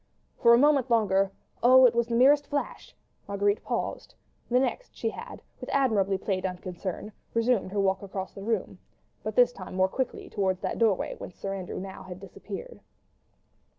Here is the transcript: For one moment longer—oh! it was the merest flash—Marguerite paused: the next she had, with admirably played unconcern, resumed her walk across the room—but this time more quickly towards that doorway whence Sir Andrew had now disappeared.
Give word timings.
For 0.39 0.53
one 0.53 0.61
moment 0.61 0.89
longer—oh! 0.89 1.85
it 1.85 1.93
was 1.93 2.07
the 2.07 2.15
merest 2.15 2.47
flash—Marguerite 2.47 3.63
paused: 3.63 4.15
the 4.49 4.59
next 4.59 4.95
she 4.95 5.11
had, 5.11 5.43
with 5.59 5.69
admirably 5.71 6.17
played 6.17 6.43
unconcern, 6.43 7.11
resumed 7.35 7.71
her 7.71 7.79
walk 7.79 8.01
across 8.01 8.33
the 8.33 8.41
room—but 8.41 9.35
this 9.35 9.53
time 9.53 9.75
more 9.75 9.87
quickly 9.87 10.27
towards 10.27 10.59
that 10.61 10.79
doorway 10.79 11.13
whence 11.19 11.35
Sir 11.35 11.53
Andrew 11.55 11.75
had 11.79 11.83
now 11.83 12.13
disappeared. 12.17 12.79